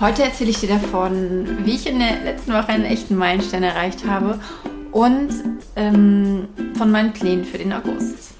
[0.00, 4.06] Heute erzähle ich dir davon, wie ich in der letzten Woche einen echten Meilenstein erreicht
[4.06, 4.40] habe
[4.92, 5.28] und
[5.76, 8.32] ähm, von meinen Plänen für den August.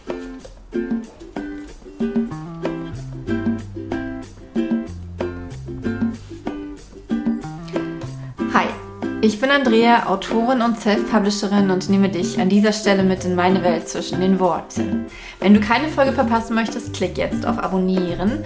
[9.22, 13.62] Ich bin Andrea, Autorin und Self-Publisherin und nehme dich an dieser Stelle mit in meine
[13.62, 15.06] Welt zwischen den Worten.
[15.40, 18.44] Wenn du keine Folge verpassen möchtest, klick jetzt auf Abonnieren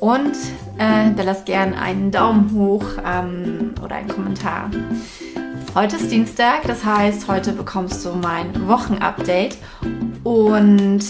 [0.00, 0.32] und
[0.78, 4.70] äh, da lass gern einen Daumen hoch ähm, oder einen Kommentar.
[5.74, 9.56] Heute ist Dienstag, das heißt, heute bekommst du mein Wochenupdate
[10.22, 11.00] und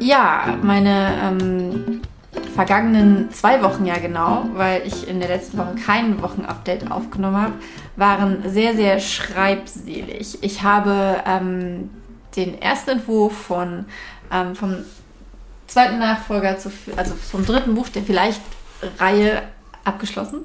[0.00, 2.02] ja, meine ähm,
[2.58, 7.52] vergangenen zwei Wochen ja genau, weil ich in der letzten Woche kein Wochenupdate aufgenommen habe,
[7.94, 10.38] waren sehr, sehr schreibselig.
[10.40, 11.88] Ich habe ähm,
[12.34, 13.84] den ersten Entwurf von,
[14.32, 14.74] ähm, vom
[15.68, 18.40] zweiten Nachfolger, zu, also vom dritten Buch der vielleicht
[18.98, 19.42] Reihe
[19.84, 20.40] abgeschlossen.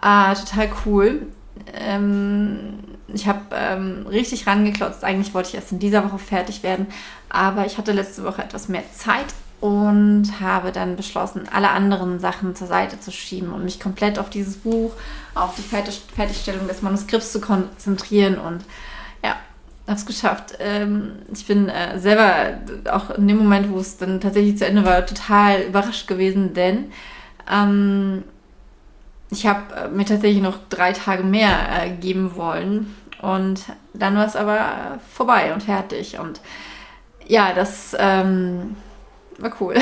[0.00, 1.26] Äh, total cool.
[1.74, 5.04] Ähm, ich habe ähm, richtig rangeklotzt.
[5.04, 6.86] Eigentlich wollte ich erst in dieser Woche fertig werden,
[7.28, 9.26] aber ich hatte letzte Woche etwas mehr Zeit
[9.60, 14.30] und habe dann beschlossen, alle anderen Sachen zur Seite zu schieben und mich komplett auf
[14.30, 14.92] dieses Buch,
[15.34, 18.64] auf die Fertig Fertigstellung des Manuskripts zu konzentrieren und
[19.24, 19.30] ja,
[19.86, 20.54] habe es geschafft.
[20.60, 22.58] Ähm, ich bin äh, selber
[22.90, 26.92] auch in dem Moment, wo es dann tatsächlich zu Ende war, total überrascht gewesen, denn
[27.50, 28.22] ähm,
[29.30, 34.26] ich habe äh, mir tatsächlich noch drei Tage mehr äh, geben wollen und dann war
[34.26, 36.40] es aber vorbei und fertig und
[37.26, 38.76] ja, das ähm,
[39.38, 39.76] war cool.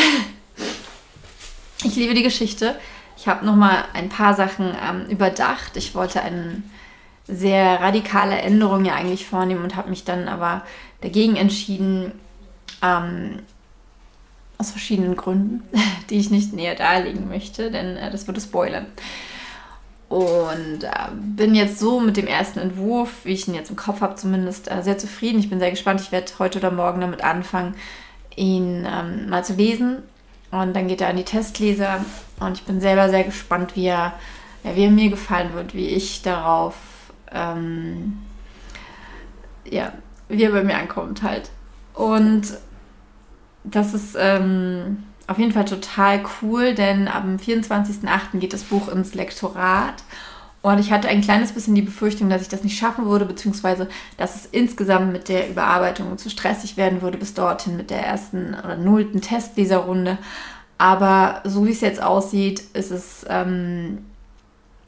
[1.83, 2.77] Ich liebe die Geschichte.
[3.17, 5.77] Ich habe noch mal ein paar Sachen ähm, überdacht.
[5.77, 6.63] Ich wollte eine
[7.27, 10.63] sehr radikale Änderung ja eigentlich vornehmen und habe mich dann aber
[11.01, 12.13] dagegen entschieden,
[12.83, 13.41] ähm,
[14.59, 15.63] aus verschiedenen Gründen,
[16.11, 18.87] die ich nicht näher darlegen möchte, denn äh, das würde spoilern.
[20.09, 24.03] Und äh, bin jetzt so mit dem ersten Entwurf, wie ich ihn jetzt im Kopf
[24.03, 25.41] habe, zumindest äh, sehr zufrieden.
[25.41, 26.01] Ich bin sehr gespannt.
[26.01, 27.75] Ich werde heute oder morgen damit anfangen,
[28.36, 30.02] ihn ähm, mal zu lesen.
[30.51, 32.05] Und dann geht er an die Testleser.
[32.39, 34.13] Und ich bin selber sehr gespannt, wie er,
[34.63, 36.74] ja, wie er mir gefallen wird, wie ich darauf,
[37.33, 38.19] ähm,
[39.69, 39.92] ja,
[40.29, 41.51] wie er bei mir ankommt halt.
[41.95, 42.55] Und
[43.64, 48.39] das ist ähm, auf jeden Fall total cool, denn am 24.08.
[48.39, 50.05] geht das Buch ins Lektorat.
[50.67, 53.89] Und ich hatte ein kleines bisschen die Befürchtung, dass ich das nicht schaffen würde, beziehungsweise
[54.17, 58.53] dass es insgesamt mit der Überarbeitung zu stressig werden würde bis dorthin mit der ersten
[58.53, 60.19] oder nullten Testleserrunde.
[60.77, 64.07] Aber so wie es jetzt aussieht, ist es, ähm,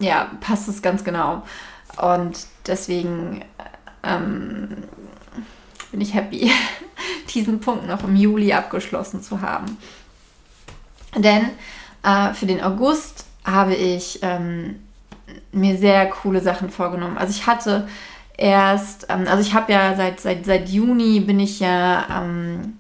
[0.01, 1.45] ja, passt es ganz genau.
[2.03, 3.45] Und deswegen
[4.03, 4.79] ähm,
[5.93, 6.51] bin ich happy,
[7.33, 9.79] diesen Punkt noch im Juli abgeschlossen zu haben.
[11.15, 11.51] Denn
[12.03, 14.81] äh, für den August habe ich ähm,
[15.53, 17.19] mir sehr coole Sachen vorgenommen.
[17.19, 17.89] Also ich hatte
[18.37, 22.79] erst, ähm, also ich habe ja seit, seit, seit Juni bin ich ja ähm,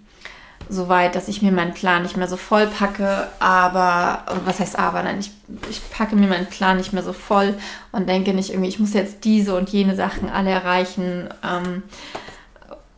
[0.68, 4.78] so weit, dass ich mir meinen Plan nicht mehr so voll packe, aber, was heißt
[4.78, 5.30] aber, nein, ich,
[5.70, 7.54] ich packe mir meinen Plan nicht mehr so voll
[7.90, 11.28] und denke nicht irgendwie, ich muss jetzt diese und jene Sachen alle erreichen.
[11.42, 11.82] Ähm,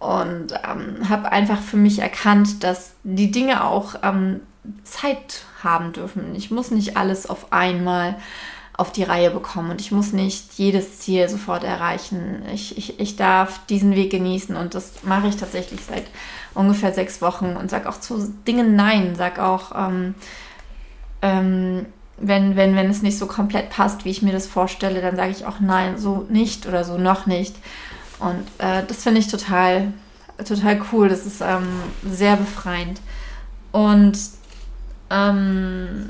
[0.01, 4.41] und ähm, habe einfach für mich erkannt, dass die Dinge auch ähm,
[4.83, 6.35] Zeit haben dürfen.
[6.35, 8.17] Ich muss nicht alles auf einmal
[8.81, 12.43] auf die Reihe bekommen und ich muss nicht jedes Ziel sofort erreichen.
[12.53, 16.05] Ich, ich, ich darf diesen Weg genießen und das mache ich tatsächlich seit
[16.55, 20.15] ungefähr sechs Wochen und sage auch zu Dingen Nein, sage auch, ähm,
[21.21, 21.85] ähm,
[22.17, 25.31] wenn, wenn, wenn es nicht so komplett passt, wie ich mir das vorstelle, dann sage
[25.31, 27.55] ich auch Nein, so nicht oder so noch nicht.
[28.19, 29.93] Und äh, das finde ich total,
[30.39, 31.11] total cool.
[31.11, 31.69] Das ist ähm,
[32.03, 33.01] sehr befreiend.
[33.73, 34.19] Und
[35.11, 36.09] ähm,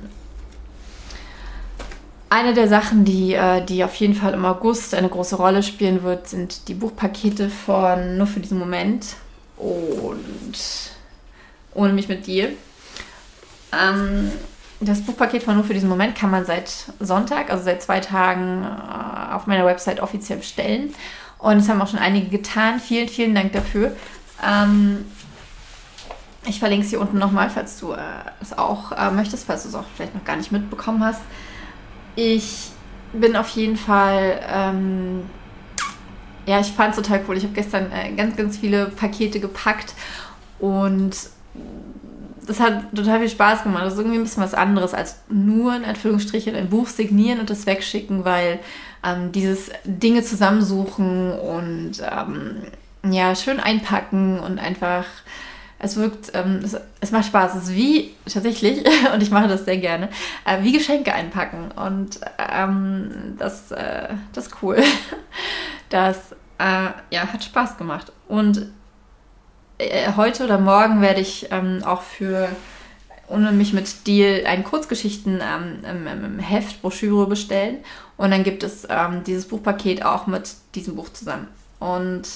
[2.31, 6.05] eine der Sachen, die, äh, die auf jeden Fall im August eine große Rolle spielen
[6.05, 9.17] wird, sind die Buchpakete von Nur für diesen Moment
[9.57, 10.55] und
[11.75, 12.51] Ohne mich mit dir.
[13.73, 14.31] Ähm,
[14.79, 16.71] das Buchpaket von Nur für diesen Moment kann man seit
[17.01, 20.95] Sonntag, also seit zwei Tagen, äh, auf meiner Website offiziell bestellen.
[21.39, 22.79] Und es haben auch schon einige getan.
[22.79, 23.97] Vielen, vielen Dank dafür.
[24.47, 25.05] Ähm,
[26.47, 27.99] ich verlinke es hier unten nochmal, falls du äh,
[28.41, 31.21] es auch möchtest, falls du es auch vielleicht noch gar nicht mitbekommen hast.
[32.17, 32.71] Ich
[33.13, 35.23] bin auf jeden Fall, ähm,
[36.47, 37.37] ja, ich fand es total cool.
[37.37, 39.95] Ich habe gestern äh, ganz, ganz viele Pakete gepackt
[40.59, 41.17] und
[42.47, 43.85] das hat total viel Spaß gemacht.
[43.85, 47.51] Das ist irgendwie ein bisschen was anderes als nur in Anführungsstrichen ein Buch signieren und
[47.51, 48.59] das wegschicken, weil
[49.05, 52.63] ähm, dieses Dinge zusammensuchen und ähm,
[53.09, 55.05] ja, schön einpacken und einfach
[55.83, 57.55] es wirkt, ähm, es, es, macht Spaß.
[57.55, 58.85] Es ist wie, tatsächlich,
[59.15, 60.11] und ich mache das sehr gerne,
[60.45, 61.73] äh, wie Geschenke einpacken.
[61.73, 64.79] Und ähm, das, äh, das ist cool.
[65.89, 68.13] Das äh, ja, hat Spaß gemacht.
[68.29, 68.71] Und
[69.79, 72.49] äh, heute oder morgen werde ich ähm, auch für
[73.27, 76.41] ohne mich mit Deal ein Kurzgeschichten ähm,
[76.81, 77.79] Broschüre bestellen.
[78.17, 81.49] Und dann gibt es ähm, dieses Buchpaket auch mit diesem Buch zusammen.
[81.81, 82.29] Und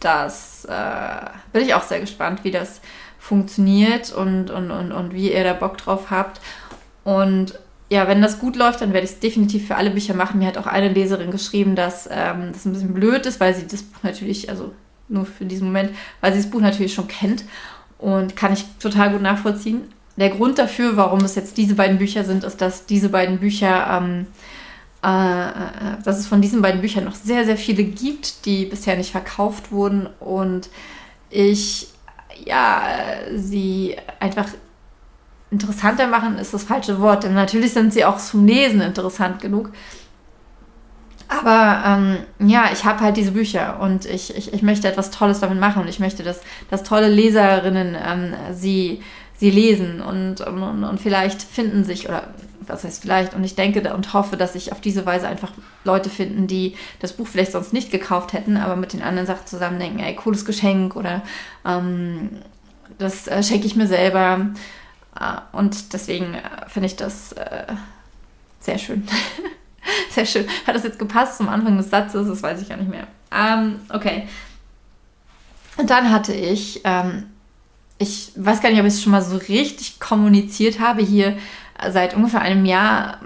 [0.00, 2.80] das äh, bin ich auch sehr gespannt, wie das
[3.18, 6.40] funktioniert und, und, und, und wie ihr da Bock drauf habt.
[7.04, 7.58] Und
[7.88, 10.38] ja, wenn das gut läuft, dann werde ich es definitiv für alle Bücher machen.
[10.38, 13.66] Mir hat auch eine Leserin geschrieben, dass ähm, das ein bisschen blöd ist, weil sie
[13.66, 14.72] das Buch natürlich, also
[15.08, 15.90] nur für diesen Moment,
[16.20, 17.44] weil sie das Buch natürlich schon kennt
[17.98, 19.82] und kann ich total gut nachvollziehen.
[20.16, 23.86] Der Grund dafür, warum es jetzt diese beiden Bücher sind, ist, dass diese beiden Bücher,
[23.90, 24.26] ähm,
[25.04, 25.52] äh, äh
[26.04, 29.72] dass es von diesen beiden Büchern noch sehr, sehr viele gibt, die bisher nicht verkauft
[29.72, 30.68] wurden und
[31.30, 31.88] ich
[32.44, 32.82] ja
[33.34, 34.46] sie einfach
[35.50, 39.70] interessanter machen ist das falsche Wort, denn natürlich sind sie auch zum Lesen interessant genug.
[41.28, 42.18] Aber ähm,
[42.48, 45.82] ja, ich habe halt diese Bücher und ich, ich, ich möchte etwas Tolles damit machen
[45.82, 46.40] und ich möchte, dass,
[46.70, 49.02] dass tolle Leserinnen ähm, sie,
[49.36, 52.28] sie lesen und, und, und vielleicht finden sich, oder
[52.68, 55.52] was heißt vielleicht, und ich denke und hoffe, dass sich auf diese Weise einfach
[55.84, 59.46] Leute finden, die das Buch vielleicht sonst nicht gekauft hätten, aber mit den anderen Sachen
[59.46, 61.22] zusammen denken, ey, cooles Geschenk oder
[61.64, 62.30] ähm,
[62.98, 64.50] das äh, schenke ich mir selber.
[65.18, 67.66] Äh, und deswegen äh, finde ich das äh,
[68.60, 69.06] sehr schön.
[70.10, 70.46] sehr schön.
[70.66, 72.28] Hat das jetzt gepasst zum Anfang des Satzes?
[72.28, 73.06] Das weiß ich gar nicht mehr.
[73.32, 74.28] Ähm, okay.
[75.76, 77.24] Und dann hatte ich, ähm,
[77.98, 81.02] ich weiß gar nicht, ob ich es schon mal so richtig kommuniziert habe.
[81.02, 81.36] Hier
[81.90, 83.18] seit ungefähr einem Jahr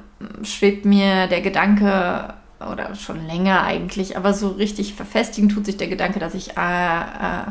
[0.43, 2.35] schwebt mir der Gedanke,
[2.69, 7.00] oder schon länger eigentlich, aber so richtig verfestigen tut sich der Gedanke, dass ich äh,
[7.00, 7.44] äh,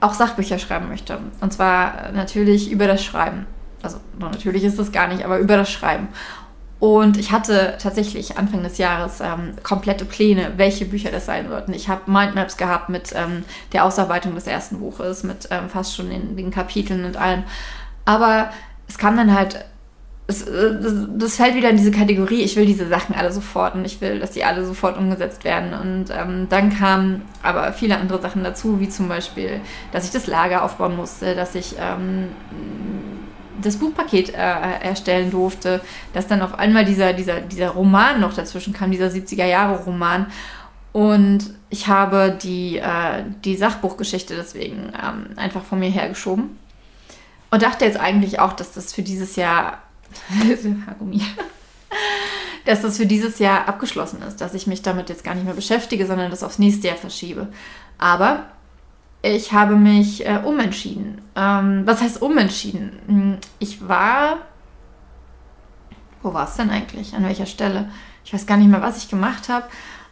[0.00, 1.18] auch Sachbücher schreiben möchte.
[1.40, 3.46] Und zwar natürlich über das Schreiben.
[3.82, 6.08] Also natürlich ist das gar nicht, aber über das Schreiben.
[6.78, 11.72] Und ich hatte tatsächlich Anfang des Jahres ähm, komplette Pläne, welche Bücher das sein würden.
[11.72, 16.10] Ich habe Mindmaps gehabt mit ähm, der Ausarbeitung des ersten Buches, mit ähm, fast schon
[16.10, 17.44] den, den Kapiteln und allem.
[18.04, 18.50] Aber
[18.88, 19.64] es kam dann halt
[20.26, 23.84] es, das, das, fällt wieder in diese Kategorie, ich will diese Sachen alle sofort und
[23.84, 25.74] ich will, dass die alle sofort umgesetzt werden.
[25.74, 29.60] Und ähm, dann kamen aber viele andere Sachen dazu, wie zum Beispiel,
[29.92, 32.28] dass ich das Lager aufbauen musste, dass ich ähm,
[33.60, 35.82] das Buchpaket äh, erstellen durfte,
[36.14, 40.26] dass dann auf einmal dieser, dieser, dieser Roman noch dazwischen kam, dieser 70er-Jahre-Roman.
[40.92, 46.63] Und ich habe die, äh, die Sachbuchgeschichte deswegen ähm, einfach von mir hergeschoben.
[47.54, 49.78] Und dachte jetzt eigentlich auch, dass das für dieses Jahr
[52.64, 55.54] dass das für dieses Jahr abgeschlossen ist, dass ich mich damit jetzt gar nicht mehr
[55.54, 57.46] beschäftige, sondern das aufs nächste Jahr verschiebe.
[57.96, 58.46] Aber
[59.22, 61.20] ich habe mich äh, umentschieden.
[61.36, 62.98] Ähm, was heißt umentschieden?
[63.06, 64.38] Hm, ich war.
[66.22, 67.14] Wo war es denn eigentlich?
[67.14, 67.88] An welcher Stelle?
[68.24, 69.66] Ich weiß gar nicht mehr, was ich gemacht habe.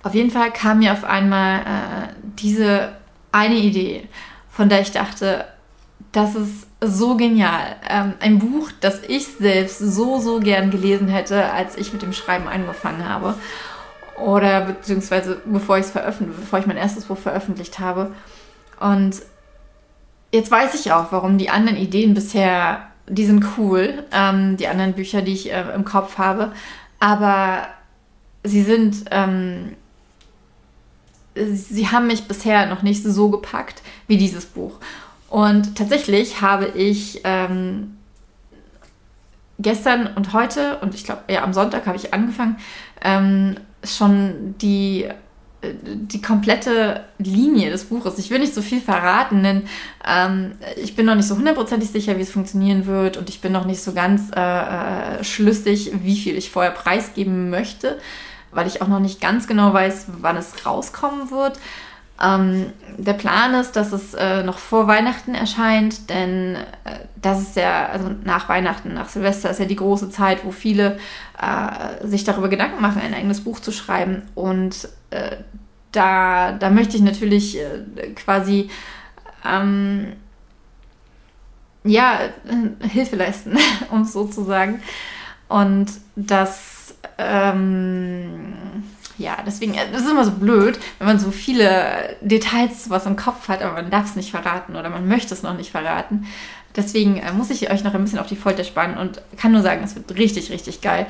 [0.05, 2.09] Auf jeden Fall kam mir auf einmal äh,
[2.39, 2.93] diese
[3.33, 4.09] eine Idee,
[4.49, 5.45] von der ich dachte,
[6.13, 7.77] das ist so genial.
[7.89, 12.13] Ähm, ein Buch, das ich selbst so, so gern gelesen hätte, als ich mit dem
[12.13, 13.35] Schreiben angefangen habe.
[14.19, 18.13] Oder beziehungsweise bevor ich es veröffentlicht, bevor ich mein erstes Buch veröffentlicht habe.
[18.79, 19.23] Und
[20.33, 24.93] jetzt weiß ich auch, warum die anderen Ideen bisher, die sind cool, ähm, die anderen
[24.93, 26.53] Bücher, die ich äh, im Kopf habe.
[27.01, 27.67] Aber
[28.45, 29.77] sie sind, ähm,
[31.35, 34.79] sie haben mich bisher noch nicht so gepackt wie dieses Buch.
[35.33, 37.97] Und tatsächlich habe ich ähm,
[39.59, 42.59] gestern und heute, und ich glaube, ja, am Sonntag habe ich angefangen,
[43.01, 48.19] ähm, schon die, äh, die komplette Linie des Buches.
[48.19, 49.63] Ich will nicht so viel verraten, denn
[50.07, 53.53] ähm, ich bin noch nicht so hundertprozentig sicher, wie es funktionieren wird und ich bin
[53.53, 57.99] noch nicht so ganz äh, äh, schlüssig, wie viel ich vorher preisgeben möchte,
[58.51, 61.59] weil ich auch noch nicht ganz genau weiß, wann es rauskommen wird.
[62.23, 67.57] Ähm, der Plan ist, dass es äh, noch vor Weihnachten erscheint, denn äh, das ist
[67.57, 70.99] ja, also nach Weihnachten, nach Silvester ist ja die große Zeit, wo viele
[71.41, 74.23] äh, sich darüber Gedanken machen, ein eigenes Buch zu schreiben.
[74.35, 75.37] Und äh,
[75.91, 78.71] da, da möchte ich natürlich äh, quasi
[79.45, 80.13] ähm,
[81.85, 82.19] ja,
[82.81, 83.59] Hilfe leisten,
[83.91, 84.81] um es so zu sagen.
[85.49, 88.55] Und das ähm,
[89.19, 93.17] ja, deswegen, äh, das ist immer so blöd, wenn man so viele Details was im
[93.17, 96.27] Kopf hat, aber man darf es nicht verraten oder man möchte es noch nicht verraten.
[96.77, 99.63] Deswegen äh, muss ich euch noch ein bisschen auf die Folter spannen und kann nur
[99.63, 101.07] sagen, es wird richtig, richtig geil.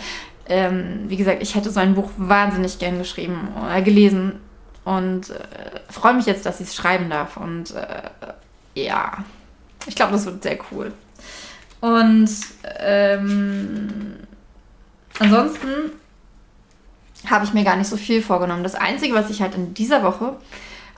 [0.49, 4.41] Ähm, wie gesagt, ich hätte so ein Buch wahnsinnig gern geschrieben oder gelesen
[4.85, 7.37] und äh, freue mich jetzt, dass ich es schreiben darf.
[7.37, 8.03] Und äh,
[8.75, 9.25] ja,
[9.87, 10.93] ich glaube, das wird sehr cool.
[11.81, 12.31] Und
[12.81, 14.15] ähm,
[15.19, 15.93] ansonsten
[17.31, 18.63] habe ich mir gar nicht so viel vorgenommen.
[18.63, 20.37] Das Einzige, was ich halt in dieser Woche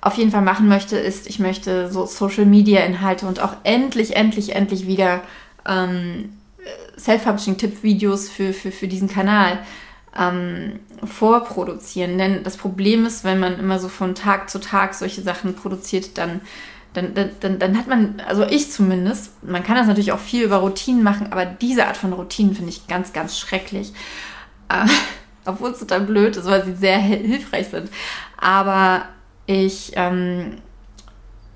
[0.00, 4.16] auf jeden Fall machen möchte, ist, ich möchte so Social Media Inhalte und auch endlich,
[4.16, 5.23] endlich, endlich wieder
[5.66, 6.31] ähm,
[6.99, 9.61] Self-Publishing-Tipp-Videos für, für, für diesen Kanal
[10.19, 12.19] ähm, vorproduzieren.
[12.19, 16.19] Denn das Problem ist, wenn man immer so von Tag zu Tag solche Sachen produziert,
[16.19, 16.40] dann,
[16.93, 20.57] dann, dann, dann hat man, also ich zumindest, man kann das natürlich auch viel über
[20.57, 23.93] Routinen machen, aber diese Art von Routinen finde ich ganz, ganz schrecklich.
[24.69, 24.87] Äh,
[25.45, 27.91] obwohl es total blöd ist, weil sie sehr hilfreich sind.
[28.37, 29.03] Aber
[29.47, 30.59] ich, ähm,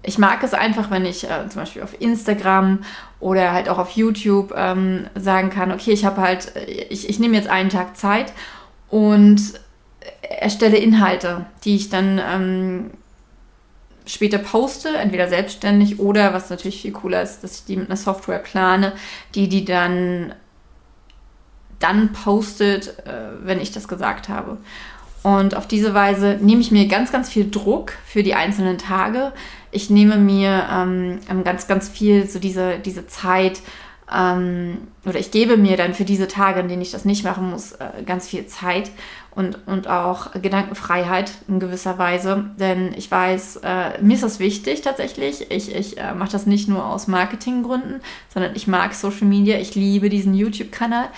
[0.03, 2.81] ich mag es einfach, wenn ich äh, zum Beispiel auf Instagram
[3.21, 6.53] oder halt auch auf YouTube ähm, sagen kann, okay, ich habe halt,
[6.89, 8.33] ich, ich nehme jetzt einen Tag Zeit
[8.89, 9.41] und
[10.23, 12.91] erstelle Inhalte, die ich dann ähm,
[14.07, 17.97] später poste, entweder selbstständig oder, was natürlich viel cooler ist, dass ich die mit einer
[17.97, 18.93] Software plane,
[19.35, 20.35] die die dann
[21.79, 24.59] dann postet, äh, wenn ich das gesagt habe.
[25.23, 29.33] Und auf diese Weise nehme ich mir ganz, ganz viel Druck für die einzelnen Tage.
[29.71, 33.61] Ich nehme mir ähm, ganz, ganz viel so diese, diese Zeit
[34.15, 37.51] ähm, oder ich gebe mir dann für diese Tage, in denen ich das nicht machen
[37.51, 38.91] muss, äh, ganz viel Zeit
[39.33, 42.51] und, und auch Gedankenfreiheit in gewisser Weise.
[42.59, 45.51] Denn ich weiß, äh, mir ist das wichtig tatsächlich.
[45.51, 48.01] Ich, ich äh, mache das nicht nur aus Marketinggründen,
[48.33, 49.59] sondern ich mag Social Media.
[49.59, 51.09] Ich liebe diesen YouTube-Kanal.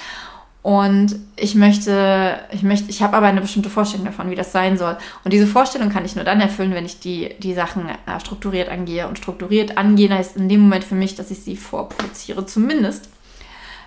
[0.63, 4.77] Und ich möchte, ich möchte, ich habe aber eine bestimmte Vorstellung davon, wie das sein
[4.77, 4.99] soll.
[5.25, 8.69] Und diese Vorstellung kann ich nur dann erfüllen, wenn ich die, die Sachen äh, strukturiert
[8.69, 9.09] angehe.
[9.09, 12.45] Und strukturiert angehen heißt in dem Moment für mich, dass ich sie vorproduziere.
[12.45, 13.09] Zumindest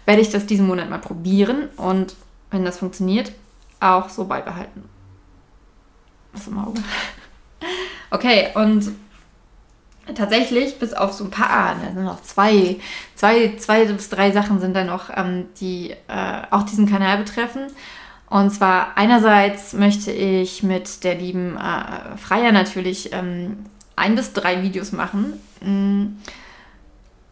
[0.05, 2.15] werde ich das diesen Monat mal probieren und
[2.49, 3.31] wenn das funktioniert,
[3.79, 4.83] auch so beibehalten.
[6.31, 6.81] Was im Auge.
[8.09, 8.91] Okay, und
[10.15, 12.77] tatsächlich, bis auf so ein paar, da sind noch zwei,
[13.15, 17.67] zwei, zwei bis drei Sachen sind da noch, ähm, die äh, auch diesen Kanal betreffen.
[18.29, 23.57] Und zwar einerseits möchte ich mit der lieben äh, Freier natürlich ähm,
[23.95, 25.33] ein bis drei Videos machen.
[25.61, 26.17] Mhm.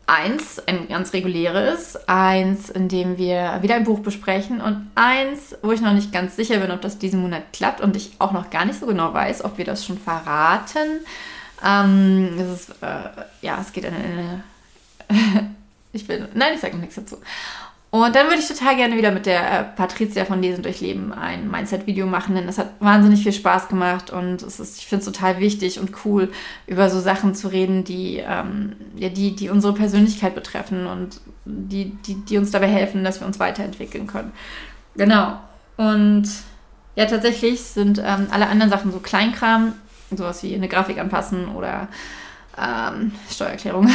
[0.06, 5.72] Eins, ein ganz reguläres, eins, in dem wir wieder ein Buch besprechen und eins, wo
[5.72, 8.50] ich noch nicht ganz sicher bin, ob das diesen Monat klappt und ich auch noch
[8.50, 11.00] gar nicht so genau weiß, ob wir das schon verraten.
[11.64, 14.44] Ähm, es ist, äh, ja, es geht in eine.
[15.94, 17.18] ich will, nein, ich sage nichts dazu.
[17.92, 21.12] Und dann würde ich total gerne wieder mit der äh, Patricia von Lesen durch Leben
[21.12, 25.06] ein Mindset-Video machen, denn das hat wahnsinnig viel Spaß gemacht und es ist, ich finde
[25.06, 26.32] es total wichtig und cool,
[26.68, 31.92] über so Sachen zu reden, die, ähm, ja, die, die unsere Persönlichkeit betreffen und die,
[32.06, 34.32] die, die uns dabei helfen, dass wir uns weiterentwickeln können.
[34.96, 35.38] Genau.
[35.76, 36.30] Und
[36.96, 39.74] ja, tatsächlich sind ähm, alle anderen Sachen so Kleinkram,
[40.18, 41.88] Sowas wie eine Grafik anpassen oder
[42.58, 43.90] ähm, Steuererklärung.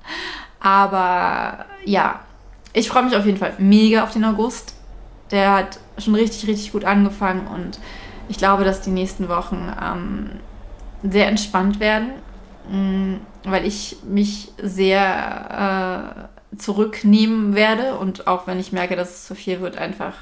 [0.60, 2.20] Aber ja,
[2.72, 4.74] ich freue mich auf jeden Fall mega auf den August.
[5.30, 7.78] Der hat schon richtig, richtig gut angefangen und
[8.28, 10.30] ich glaube, dass die nächsten Wochen ähm,
[11.02, 12.10] sehr entspannt werden,
[12.70, 13.14] mm,
[13.44, 19.34] weil ich mich sehr äh, zurücknehmen werde und auch wenn ich merke, dass es zu
[19.34, 20.14] viel wird, einfach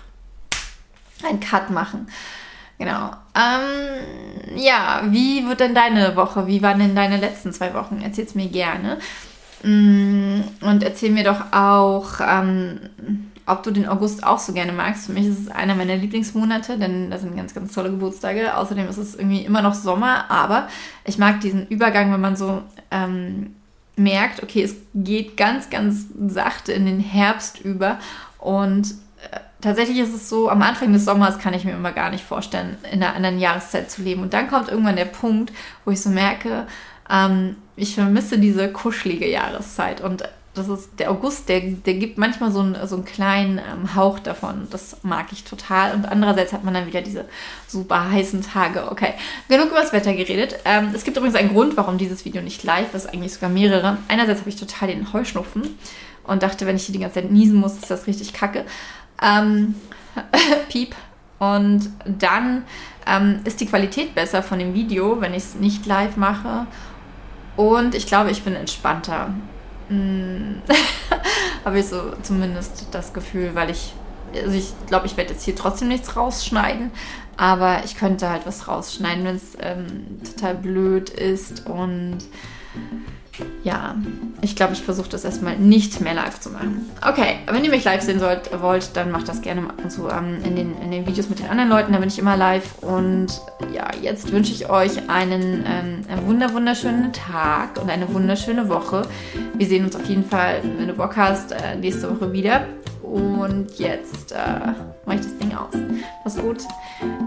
[1.27, 2.09] einen Cut machen.
[2.79, 3.11] Genau.
[3.35, 6.47] Ähm, ja, wie wird denn deine Woche?
[6.47, 8.01] Wie waren denn deine letzten zwei Wochen?
[8.03, 8.99] Erzähl's mir gerne.
[9.63, 12.79] Mm, und erzähl mir doch auch, ähm,
[13.47, 15.07] ob du den August auch so gerne magst.
[15.07, 18.57] Für mich ist es einer meiner Lieblingsmonate, denn da sind ganz, ganz tolle Geburtstage.
[18.57, 20.69] Außerdem ist es irgendwie immer noch Sommer, aber
[21.05, 23.57] ich mag diesen Übergang, wenn man so ähm,
[23.97, 27.99] merkt, okay, es geht ganz, ganz sachte in den Herbst über
[28.39, 28.95] und
[29.61, 32.77] tatsächlich ist es so, am Anfang des Sommers kann ich mir immer gar nicht vorstellen,
[32.91, 34.23] in einer anderen Jahreszeit zu leben.
[34.23, 35.53] Und dann kommt irgendwann der Punkt,
[35.85, 36.67] wo ich so merke,
[37.11, 40.01] ähm, ich vermisse diese kuschelige Jahreszeit.
[40.01, 40.25] Und
[40.55, 44.19] das ist der August, der, der gibt manchmal so, einen, so einen kleinen ähm, Hauch
[44.19, 44.67] davon.
[44.71, 45.95] Das mag ich total.
[45.95, 47.25] Und andererseits hat man dann wieder diese
[47.67, 48.91] super heißen Tage.
[48.91, 49.15] Okay,
[49.49, 50.59] genug über das Wetter geredet.
[50.65, 53.99] Ähm, es gibt übrigens einen Grund, warum dieses Video nicht live ist, eigentlich sogar mehrere.
[54.09, 55.79] Einerseits habe ich total den Heuschnupfen
[56.25, 58.65] und dachte, wenn ich hier die ganze Zeit niesen muss, ist das richtig kacke.
[59.23, 59.75] Ähm,
[60.69, 60.95] Piep.
[61.39, 62.65] Und dann
[63.07, 66.67] ähm, ist die Qualität besser von dem Video, wenn ich es nicht live mache.
[67.57, 69.35] Und ich glaube, ich bin entspannter.
[69.89, 70.63] Hm.
[71.65, 73.95] Habe ich so zumindest das Gefühl, weil ich,
[74.35, 76.91] also ich glaube, ich werde jetzt hier trotzdem nichts rausschneiden,
[77.37, 82.19] aber ich könnte halt was rausschneiden, wenn es ähm, total blöd ist und
[83.65, 83.97] ja,
[84.41, 86.91] ich glaube, ich versuche das erstmal nicht mehr live zu machen.
[87.07, 90.09] Okay, wenn ihr mich live sehen sollt, wollt, dann macht das gerne ab und zu
[90.09, 91.93] ähm, in, den, in den Videos mit den anderen Leuten.
[91.93, 92.79] Da bin ich immer live.
[92.83, 93.29] Und
[93.75, 99.03] ja, jetzt wünsche ich euch einen, ähm, wunder wunderschönen Tag und eine wunderschöne Woche.
[99.55, 102.67] wir sehen uns auf jeden Fall, wenn du Bock hast, äh, nächste Woche wieder.
[103.09, 104.37] Und jetzt äh,
[105.07, 105.75] mache ich das Ding aus.
[106.25, 106.59] Mach's gut.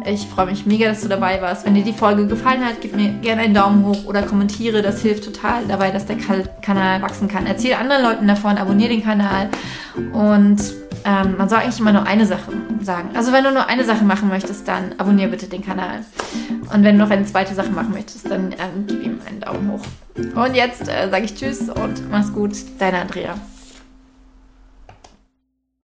[0.05, 1.65] Ich freue mich mega, dass du dabei warst.
[1.65, 4.81] Wenn dir die Folge gefallen hat, gib mir gerne einen Daumen hoch oder kommentiere.
[4.81, 6.17] Das hilft total dabei, dass der
[6.61, 7.47] Kanal wachsen kann.
[7.47, 9.49] Erzähl anderen Leuten davon, abonniere den Kanal
[10.13, 10.59] und
[11.03, 13.09] ähm, man soll eigentlich immer nur eine Sache sagen.
[13.15, 16.01] Also wenn du nur eine Sache machen möchtest, dann abonniere bitte den Kanal.
[16.73, 19.71] Und wenn du noch eine zweite Sache machen möchtest, dann ähm, gib ihm einen Daumen
[19.71, 19.81] hoch.
[20.35, 23.35] Und jetzt äh, sage ich Tschüss und mach's gut, deine Andrea.